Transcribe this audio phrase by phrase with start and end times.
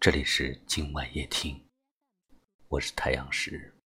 [0.00, 1.60] 这里是今晚夜听，
[2.68, 3.76] 我是太阳石，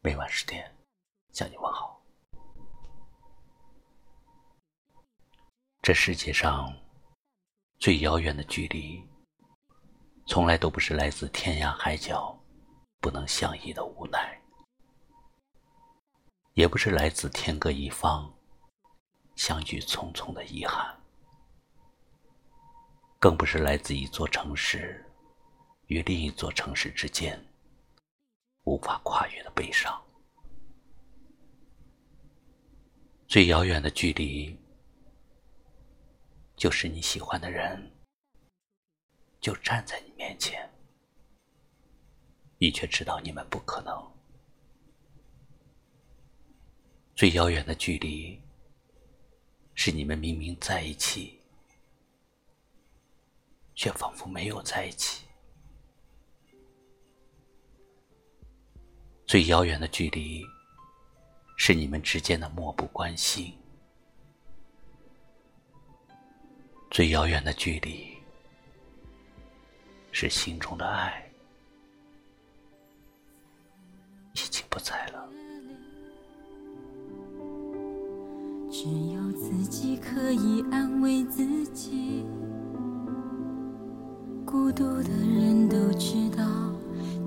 [0.00, 0.70] 每晚十点
[1.32, 1.98] 向你问好。
[5.80, 6.70] 这世界上
[7.78, 9.02] 最遥远的距离，
[10.26, 12.38] 从来都不是来自天涯海角
[13.00, 14.38] 不能相依的无奈，
[16.52, 18.30] 也不是来自天各一方
[19.36, 20.94] 相聚匆匆的遗憾。
[23.18, 25.04] 更不是来自一座城市
[25.88, 27.36] 与另一座城市之间
[28.62, 30.00] 无法跨越的悲伤。
[33.26, 34.56] 最遥远的距离，
[36.56, 37.90] 就是你喜欢的人
[39.40, 40.70] 就站在你面前，
[42.58, 44.12] 你却知道你们不可能。
[47.16, 48.40] 最遥远的距离，
[49.74, 51.37] 是你们明明在一起。
[53.78, 55.24] 却仿佛没有在一起。
[59.24, 60.44] 最遥远的距离，
[61.56, 63.52] 是你们之间的漠不关心；
[66.90, 68.18] 最遥远的距离，
[70.10, 71.30] 是心中的爱
[74.32, 75.28] 已经不在了。
[78.72, 82.26] 只有自己可以安慰自己。
[84.58, 86.44] 孤独的人都知道，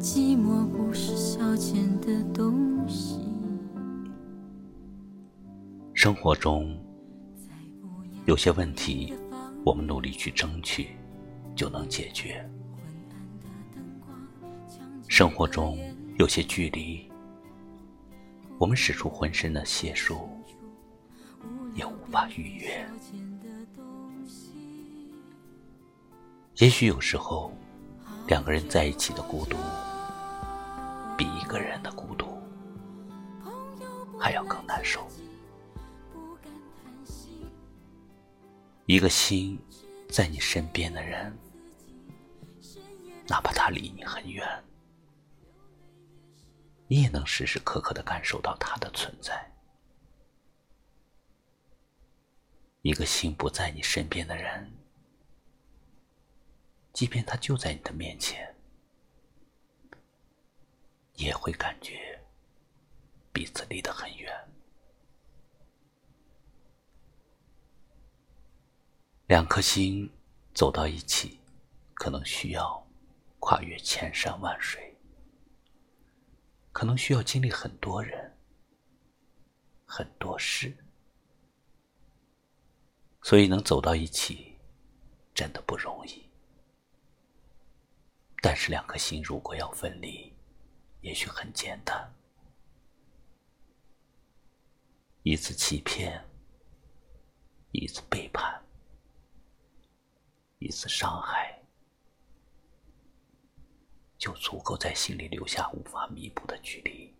[0.01, 3.21] 寂寞不是消遣的东西。
[5.93, 6.77] 生活中
[8.25, 9.13] 有些问题，
[9.63, 10.89] 我们努力去争取，
[11.55, 12.45] 就能解决；
[15.07, 15.79] 生活中
[16.19, 17.09] 有些距离，
[18.59, 20.27] 我们使出浑身的解数，
[21.75, 22.85] 也无法逾越。
[26.57, 27.51] 也许有时候，
[28.27, 29.57] 两个人在一起的孤独，
[31.17, 32.27] 比一个人的孤独
[34.19, 35.07] 还要更难受。
[38.85, 39.57] 一个心
[40.07, 41.35] 在你身边的人，
[43.27, 44.45] 哪怕他离你很远，
[46.87, 49.51] 你也能时时刻刻的感受到他的存在。
[52.81, 54.71] 一个心不在你身边的人。
[57.01, 58.55] 即便他就在你的面前，
[61.15, 62.23] 也会感觉
[63.33, 64.31] 彼此离得很远。
[69.25, 70.07] 两颗心
[70.53, 71.39] 走到一起，
[71.95, 72.87] 可能需要
[73.39, 74.95] 跨越千山万水，
[76.71, 78.37] 可能需要经历很多人、
[79.87, 80.71] 很多事，
[83.23, 84.55] 所以能走到一起，
[85.33, 86.29] 真的不容易。
[88.43, 90.33] 但是两颗心如果要分离，
[91.01, 92.11] 也许很简单。
[95.21, 96.19] 一次欺骗，
[97.71, 98.59] 一次背叛，
[100.57, 101.55] 一次伤害，
[104.17, 107.15] 就足够在心里留下无法弥补的距离。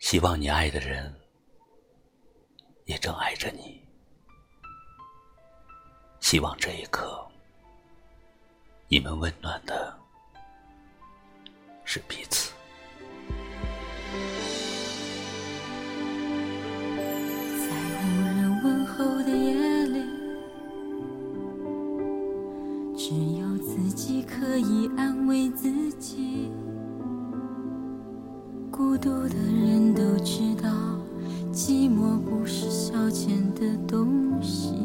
[0.00, 1.14] 希望你爱的人，
[2.86, 3.80] 也正爱着你。
[6.20, 7.25] 希望这一刻。
[8.88, 9.92] 你们温暖的
[11.82, 12.52] 是彼此。
[17.58, 17.66] 在
[18.04, 20.04] 无人问候的夜里，
[22.96, 26.52] 只有自己可以安慰自己。
[28.70, 30.70] 孤独的人都知道，
[31.52, 34.76] 寂寞不是消遣的东西。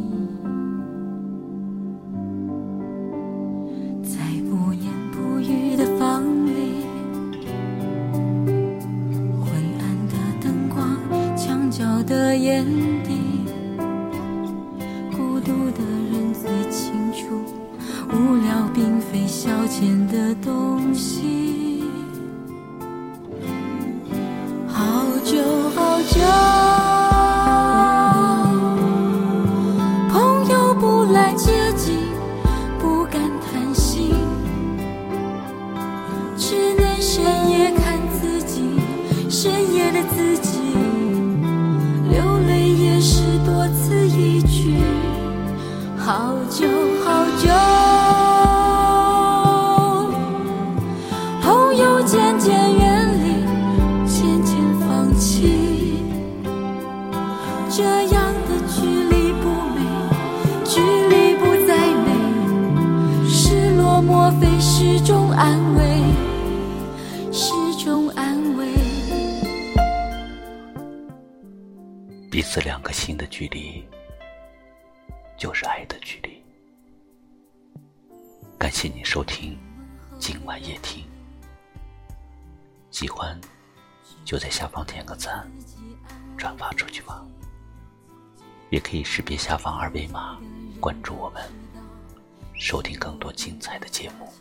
[12.63, 13.17] 天地，
[15.17, 17.43] 孤独的人最清楚，
[18.13, 21.40] 无聊并非消遣的东西。
[46.03, 46.67] 好久
[47.05, 47.47] 好久，
[51.43, 53.45] 朋友渐渐远离，
[54.07, 56.03] 渐渐放弃，
[57.69, 59.79] 这样的距离不美，
[60.65, 62.09] 距离不再美，
[63.29, 66.01] 失落莫非是种安慰，
[67.31, 68.73] 是种安慰。
[72.31, 73.83] 彼此两颗心的距离，
[75.41, 76.39] 就是爱的距离。
[78.59, 79.57] 感谢你收听
[80.19, 81.03] 今晚夜听，
[82.91, 83.35] 喜欢
[84.23, 85.51] 就在下方点个赞，
[86.37, 87.25] 转发出去吧。
[88.69, 90.39] 也可以识别下方二维码
[90.79, 91.41] 关注我们，
[92.53, 94.31] 收听更多精彩的节目。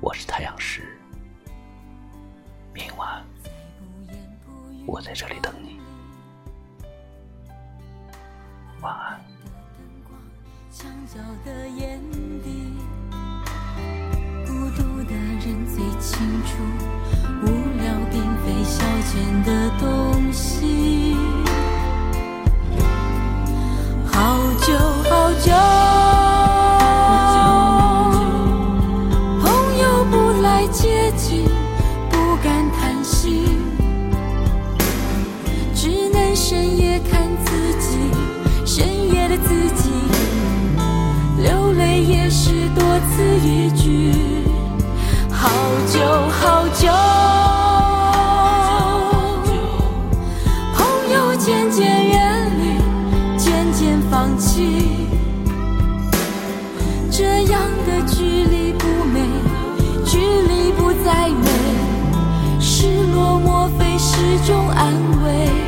[0.00, 0.96] 我是太阳石，
[2.72, 3.26] 明晚
[4.86, 5.77] 我在这里等你。
[10.98, 12.00] 眼角的眼
[12.42, 12.72] 底
[14.44, 16.50] 孤独的人最清楚，
[17.42, 17.46] 无
[17.80, 19.12] 聊并非消遣
[19.44, 19.48] 的
[19.78, 20.07] 东
[42.78, 44.12] 多此一举。
[45.30, 45.48] 好
[45.92, 46.88] 久好久，
[50.74, 52.78] 朋友渐渐远离，
[53.36, 55.08] 渐渐放弃，
[57.10, 59.20] 这样的距离不美，
[60.04, 64.94] 距离不再美，失落莫非是种安
[65.24, 65.67] 慰？